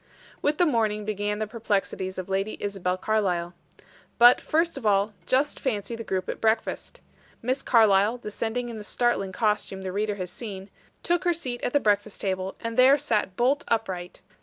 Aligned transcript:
With 0.41 0.57
the 0.57 0.65
morning 0.65 1.05
began 1.05 1.37
the 1.37 1.45
perplexities 1.45 2.17
of 2.17 2.27
Lady 2.27 2.57
Isabel 2.59 2.97
Carlyle. 2.97 3.53
But, 4.17 4.41
first 4.41 4.75
of 4.75 4.83
all, 4.83 5.13
just 5.27 5.59
fancy 5.59 5.95
the 5.95 6.03
group 6.03 6.27
at 6.27 6.41
breakfast. 6.41 7.01
Miss 7.43 7.61
Carlyle 7.61 8.17
descended 8.17 8.67
in 8.67 8.77
the 8.79 8.83
startling 8.83 9.31
costume 9.31 9.83
the 9.83 9.91
reader 9.91 10.15
has 10.15 10.31
seen, 10.31 10.71
took 11.03 11.23
her 11.23 11.33
seat 11.33 11.61
at 11.61 11.71
the 11.73 11.79
breakfast 11.79 12.19
table, 12.19 12.55
and 12.61 12.77
there 12.79 12.97
sat 12.97 13.35
bolt 13.37 13.63
upright. 13.67 14.23